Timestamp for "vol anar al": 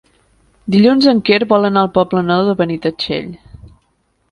1.51-1.93